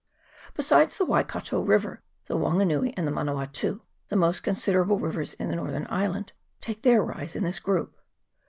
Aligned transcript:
Besides 0.55 0.97
the 0.97 1.05
Waikato 1.05 1.61
river, 1.61 2.01
the 2.25 2.35
Wanganui 2.35 2.91
and 2.97 3.05
the 3.05 3.11
Manawatu, 3.11 3.81
the 4.07 4.15
most 4.15 4.41
considerable 4.41 4.97
rivers 4.97 5.35
in 5.35 5.47
the 5.49 5.55
northern 5.55 5.85
island, 5.91 6.33
take 6.59 6.81
their 6.81 7.03
rise 7.03 7.35
in 7.35 7.43
this 7.43 7.59
group. 7.59 7.93